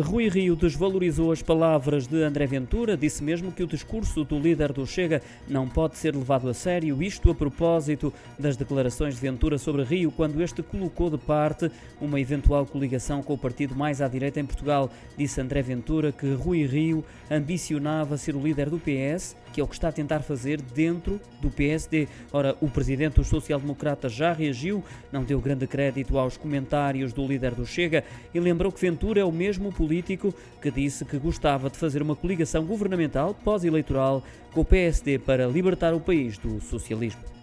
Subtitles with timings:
[0.00, 4.72] Rui Rio desvalorizou as palavras de André Ventura, disse mesmo que o discurso do líder
[4.72, 9.58] do Chega não pode ser levado a sério, isto a propósito das declarações de Ventura
[9.58, 11.70] sobre Rio, quando este colocou de parte
[12.00, 14.90] uma eventual coligação com o partido mais à direita em Portugal.
[15.18, 19.68] Disse André Ventura que Rui Rio ambicionava ser o líder do PS, que é o
[19.68, 22.08] que está a tentar fazer dentro do PSD.
[22.32, 24.82] Ora, o presidente dos social-democratas já reagiu,
[25.12, 28.02] não deu grande crédito aos comentários do líder do Chega
[28.32, 32.14] e lembrou que Ventura é o mesmo político que disse que gostava de fazer uma
[32.14, 37.41] coligação governamental pós-eleitoral com o PSD para libertar o país do socialismo.